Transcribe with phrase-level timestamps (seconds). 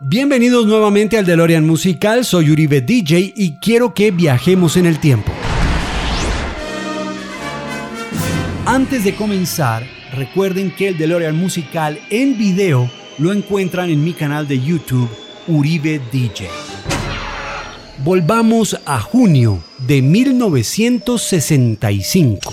[0.00, 5.30] Bienvenidos nuevamente al DeLorean Musical, soy Uribe DJ y quiero que viajemos en el tiempo.
[8.66, 14.48] Antes de comenzar, recuerden que el DeLorean Musical en video lo encuentran en mi canal
[14.48, 15.08] de YouTube,
[15.46, 16.48] Uribe DJ.
[17.98, 22.52] Volvamos a junio de 1965.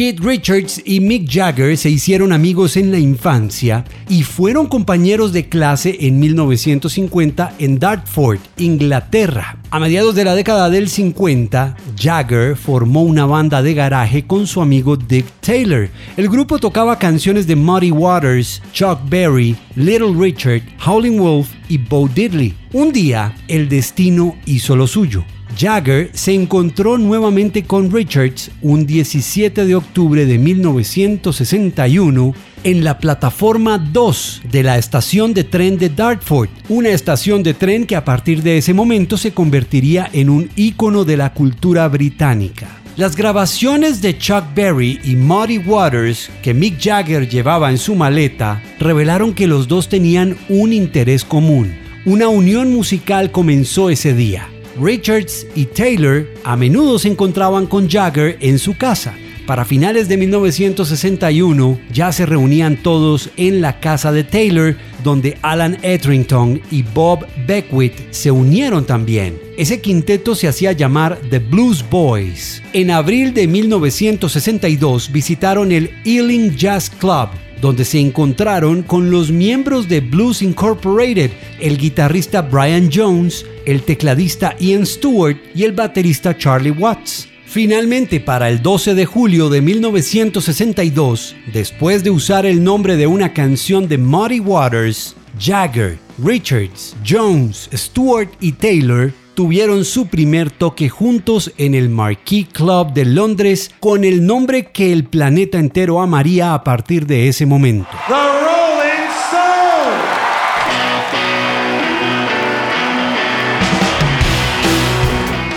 [0.00, 5.50] Keith Richards y Mick Jagger se hicieron amigos en la infancia y fueron compañeros de
[5.50, 9.58] clase en 1950 en Dartford, Inglaterra.
[9.70, 14.62] A mediados de la década del 50, Jagger formó una banda de garaje con su
[14.62, 15.90] amigo Dick Taylor.
[16.16, 22.08] El grupo tocaba canciones de Muddy Waters, Chuck Berry, Little Richard, Howling Wolf y Bo
[22.08, 22.54] Diddley.
[22.72, 25.26] Un día, el destino hizo lo suyo.
[25.58, 33.78] Jagger se encontró nuevamente con Richards un 17 de octubre de 1961 en la plataforma
[33.78, 38.42] 2 de la estación de tren de Dartford, una estación de tren que a partir
[38.42, 42.68] de ese momento se convertiría en un ícono de la cultura británica.
[42.96, 48.62] Las grabaciones de Chuck Berry y Muddy Waters que Mick Jagger llevaba en su maleta
[48.78, 51.72] revelaron que los dos tenían un interés común.
[52.04, 54.48] Una unión musical comenzó ese día.
[54.80, 59.14] Richards y Taylor a menudo se encontraban con Jagger en su casa.
[59.46, 65.76] Para finales de 1961 ya se reunían todos en la casa de Taylor, donde Alan
[65.82, 69.40] Etherington y Bob Beckwith se unieron también.
[69.58, 72.62] Ese quinteto se hacía llamar The Blues Boys.
[72.72, 79.88] En abril de 1962 visitaron el Ealing Jazz Club, donde se encontraron con los miembros
[79.88, 81.30] de Blues Incorporated,
[81.60, 87.28] el guitarrista Brian Jones, el tecladista Ian Stewart y el baterista Charlie Watts.
[87.46, 93.32] Finalmente, para el 12 de julio de 1962, después de usar el nombre de una
[93.32, 101.50] canción de Muddy Waters, Jagger, Richards, Jones, Stewart y Taylor tuvieron su primer toque juntos
[101.56, 106.62] en el Marquee Club de Londres con el nombre que el planeta entero amaría a
[106.62, 107.88] partir de ese momento.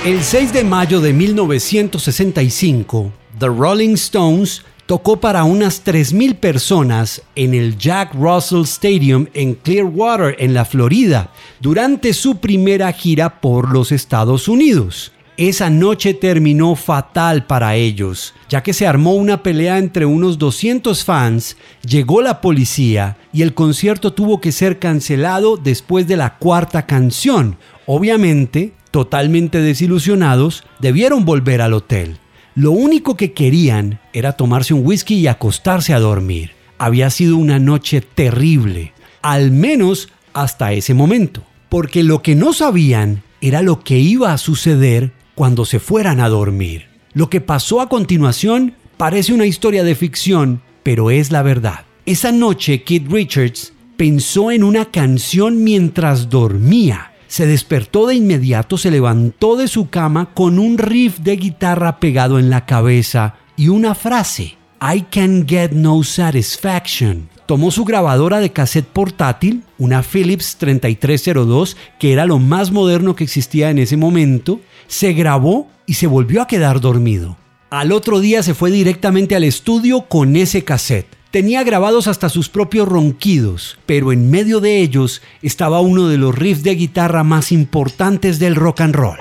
[0.06, 4.64] El 6 de mayo de 1965, The Rolling Stones
[4.94, 11.32] tocó para unas 3.000 personas en el Jack Russell Stadium en Clearwater, en la Florida,
[11.60, 15.12] durante su primera gira por los Estados Unidos.
[15.36, 21.04] Esa noche terminó fatal para ellos, ya que se armó una pelea entre unos 200
[21.04, 26.86] fans, llegó la policía y el concierto tuvo que ser cancelado después de la cuarta
[26.86, 27.58] canción.
[27.88, 32.20] Obviamente, totalmente desilusionados, debieron volver al hotel.
[32.56, 36.52] Lo único que querían era tomarse un whisky y acostarse a dormir.
[36.78, 38.94] Había sido una noche terrible,
[39.24, 44.38] al menos hasta ese momento, porque lo que no sabían era lo que iba a
[44.38, 46.88] suceder cuando se fueran a dormir.
[47.14, 51.86] Lo que pasó a continuación parece una historia de ficción, pero es la verdad.
[52.06, 58.92] Esa noche Kid Richards pensó en una canción mientras dormía se despertó de inmediato, se
[58.92, 63.96] levantó de su cama con un riff de guitarra pegado en la cabeza y una
[63.96, 67.28] frase, I can get no satisfaction.
[67.48, 73.24] Tomó su grabadora de cassette portátil, una Philips 3302, que era lo más moderno que
[73.24, 77.36] existía en ese momento, se grabó y se volvió a quedar dormido.
[77.72, 82.48] Al otro día se fue directamente al estudio con ese cassette Tenía grabados hasta sus
[82.48, 87.52] propios ronquidos, pero en medio de ellos estaba uno de los riffs de guitarra más
[87.52, 89.18] importantes del rock and roll.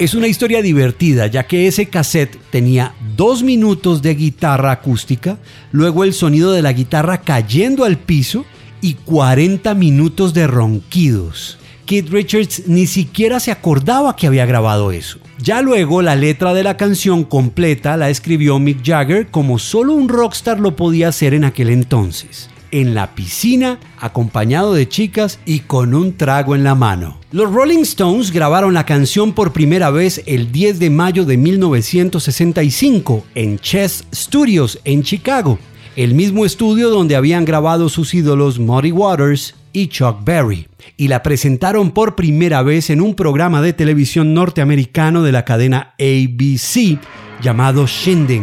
[0.00, 5.38] Es una historia divertida, ya que ese cassette tenía dos minutos de guitarra acústica,
[5.70, 8.44] luego el sonido de la guitarra cayendo al piso
[8.80, 11.56] y 40 minutos de ronquidos.
[11.86, 15.20] Keith Richards ni siquiera se acordaba que había grabado eso.
[15.38, 20.08] Ya luego la letra de la canción completa la escribió Mick Jagger como solo un
[20.08, 22.48] rockstar lo podía hacer en aquel entonces.
[22.70, 27.18] En la piscina, acompañado de chicas y con un trago en la mano.
[27.30, 33.24] Los Rolling Stones grabaron la canción por primera vez el 10 de mayo de 1965
[33.34, 35.58] en Chess Studios en Chicago,
[35.94, 40.66] el mismo estudio donde habían grabado sus ídolos Muddy Waters, y Chuck Berry,
[40.96, 45.94] y la presentaron por primera vez en un programa de televisión norteamericano de la cadena
[45.98, 46.98] ABC
[47.40, 48.42] llamado Shindig.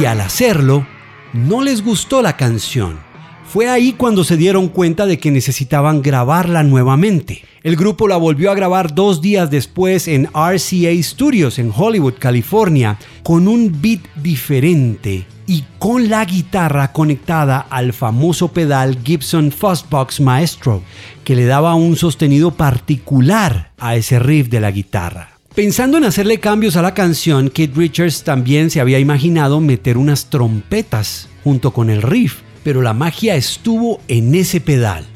[0.00, 0.86] Y al hacerlo,
[1.32, 3.09] no les gustó la canción.
[3.52, 7.42] Fue ahí cuando se dieron cuenta de que necesitaban grabarla nuevamente.
[7.64, 12.96] El grupo la volvió a grabar dos días después en RCA Studios en Hollywood, California,
[13.24, 20.82] con un beat diferente y con la guitarra conectada al famoso pedal Gibson Fuzzbox Maestro,
[21.24, 25.30] que le daba un sostenido particular a ese riff de la guitarra.
[25.56, 30.26] Pensando en hacerle cambios a la canción, Kid Richards también se había imaginado meter unas
[30.30, 35.06] trompetas junto con el riff, pero la magia estuvo en ese pedal.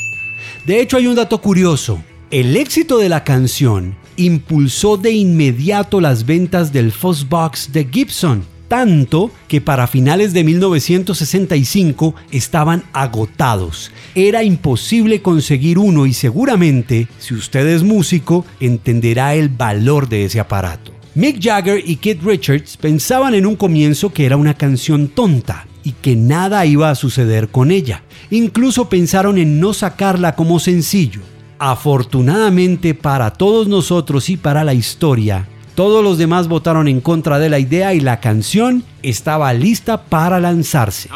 [0.67, 2.03] De hecho, hay un dato curioso.
[2.31, 9.31] El éxito de la canción impulsó de inmediato las ventas del Fuzzbox de Gibson, tanto
[9.47, 13.93] que para finales de 1965 estaban agotados.
[14.15, 20.41] Era imposible conseguir uno y seguramente, si usted es músico, entenderá el valor de ese
[20.41, 20.93] aparato.
[21.15, 25.93] Mick Jagger y Kid Richards pensaban en un comienzo que era una canción tonta y
[25.93, 28.03] que nada iba a suceder con ella.
[28.31, 31.21] Incluso pensaron en no sacarla como sencillo.
[31.59, 37.49] Afortunadamente para todos nosotros y para la historia, todos los demás votaron en contra de
[37.49, 41.09] la idea y la canción estaba lista para lanzarse.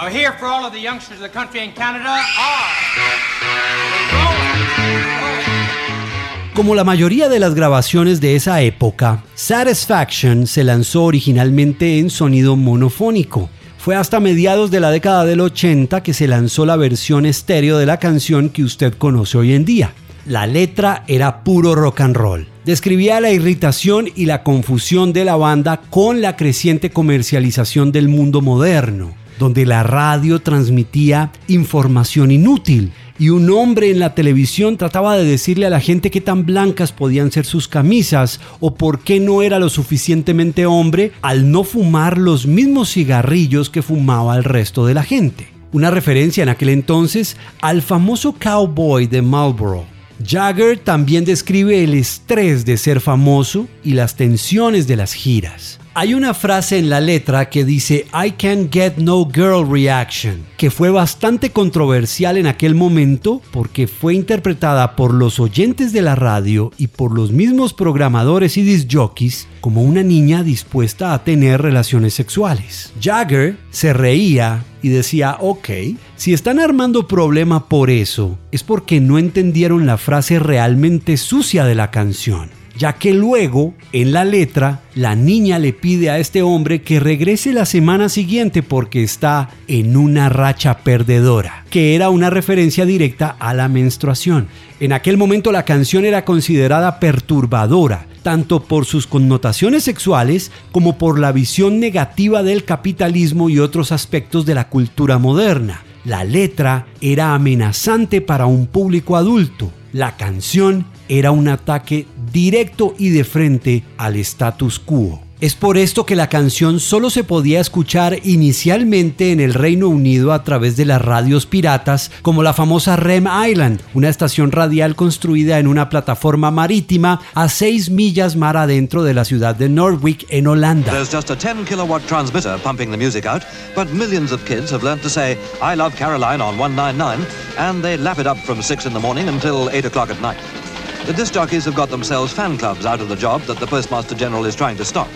[6.55, 12.57] Como la mayoría de las grabaciones de esa época, Satisfaction se lanzó originalmente en sonido
[12.57, 13.49] monofónico.
[13.89, 17.87] Fue hasta mediados de la década del 80 que se lanzó la versión estéreo de
[17.87, 19.95] la canción que usted conoce hoy en día.
[20.27, 22.47] La letra era puro rock and roll.
[22.67, 28.43] Describía la irritación y la confusión de la banda con la creciente comercialización del mundo
[28.43, 35.25] moderno, donde la radio transmitía información inútil y un hombre en la televisión trataba de
[35.25, 39.43] decirle a la gente qué tan blancas podían ser sus camisas o por qué no
[39.43, 44.95] era lo suficientemente hombre al no fumar los mismos cigarrillos que fumaba el resto de
[44.95, 45.49] la gente.
[45.73, 52.65] Una referencia en aquel entonces al famoso cowboy de Marlboro Jagger también describe el estrés
[52.65, 55.79] de ser famoso y las tensiones de las giras.
[56.01, 60.71] Hay una frase en la letra que dice I can't get no girl reaction, que
[60.71, 66.71] fue bastante controversial en aquel momento porque fue interpretada por los oyentes de la radio
[66.79, 72.15] y por los mismos programadores y disc jockeys como una niña dispuesta a tener relaciones
[72.15, 72.93] sexuales.
[73.03, 75.69] Jagger se reía y decía, ok,
[76.15, 81.75] si están armando problema por eso, es porque no entendieron la frase realmente sucia de
[81.75, 86.83] la canción ya que luego, en la letra, la niña le pide a este hombre
[86.83, 92.87] que regrese la semana siguiente porque está en una racha perdedora, que era una referencia
[92.87, 94.47] directa a la menstruación.
[94.79, 101.19] En aquel momento la canción era considerada perturbadora, tanto por sus connotaciones sexuales como por
[101.19, 105.83] la visión negativa del capitalismo y otros aspectos de la cultura moderna.
[106.05, 109.73] La letra era amenazante para un público adulto.
[109.93, 115.21] La canción era un ataque directo y de frente al status quo.
[115.41, 120.33] Es por esto que la canción solo se podía escuchar inicialmente en el Reino Unido
[120.33, 125.61] a través de las radios piratas como la famosa Rem Island, una estación radial construida
[125.61, 130.49] en una plataforma marítima a 6 millas mar adentro de la ciudad de Norwich en
[130.49, 130.91] Holanda.
[130.91, 133.45] There's just a 10 kilowatt transmitter pumping the music out,
[133.77, 137.25] but millions of kids have learned to say I love Caroline on 199
[137.59, 140.39] and they lap it up from 6 in the morning until 8 o'clock at night.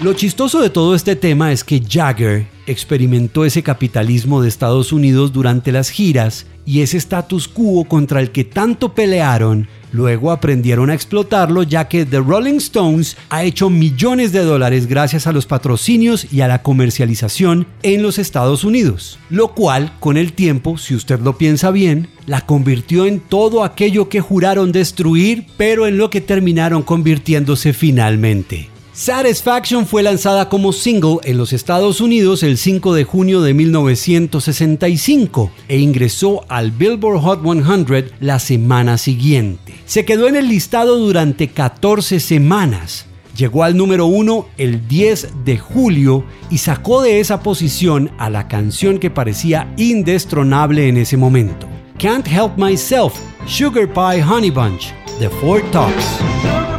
[0.00, 5.33] Lo chistoso de todo este tema es que Jagger experimentó ese capitalismo de Estados Unidos
[5.33, 10.95] durante las giras y ese status quo contra el que tanto pelearon Luego aprendieron a
[10.95, 16.33] explotarlo ya que The Rolling Stones ha hecho millones de dólares gracias a los patrocinios
[16.33, 21.21] y a la comercialización en los Estados Unidos, lo cual con el tiempo, si usted
[21.21, 26.23] lo piensa bien, la convirtió en todo aquello que juraron destruir, pero en lo que
[26.23, 28.71] terminaron convirtiéndose finalmente.
[28.94, 35.51] Satisfaction fue lanzada como single en los Estados Unidos el 5 de junio de 1965
[35.67, 39.72] e ingresó al Billboard Hot 100 la semana siguiente.
[39.87, 43.06] Se quedó en el listado durante 14 semanas.
[43.34, 48.46] Llegó al número 1 el 10 de julio y sacó de esa posición a la
[48.46, 51.67] canción que parecía indestronable en ese momento.
[51.99, 53.15] Can't Help Myself,
[53.46, 56.71] Sugar Pie Honey Bunch, The Four Tops.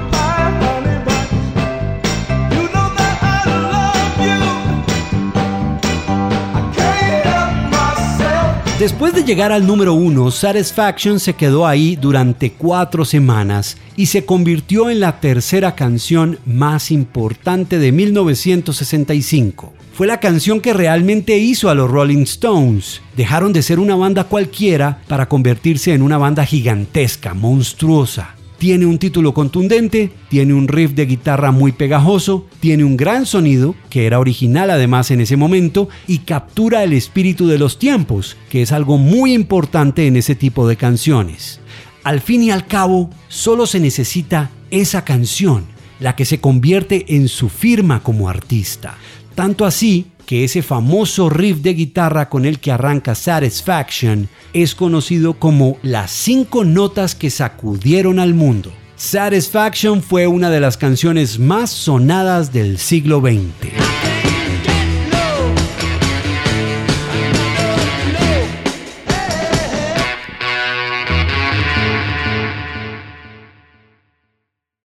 [8.83, 14.25] Después de llegar al número uno, Satisfaction se quedó ahí durante cuatro semanas y se
[14.25, 19.71] convirtió en la tercera canción más importante de 1965.
[19.93, 23.01] Fue la canción que realmente hizo a los Rolling Stones.
[23.15, 28.35] Dejaron de ser una banda cualquiera para convertirse en una banda gigantesca, monstruosa.
[28.63, 33.75] Tiene un título contundente, tiene un riff de guitarra muy pegajoso, tiene un gran sonido,
[33.89, 38.61] que era original además en ese momento, y captura el espíritu de los tiempos, que
[38.61, 41.59] es algo muy importante en ese tipo de canciones.
[42.05, 45.65] Al fin y al cabo, solo se necesita esa canción,
[45.99, 48.95] la que se convierte en su firma como artista.
[49.35, 55.33] Tanto así que ese famoso riff de guitarra con el que arranca Satisfaction es conocido
[55.35, 58.71] como las cinco notas que sacudieron al mundo.
[58.95, 64.02] Satisfaction fue una de las canciones más sonadas del siglo XX.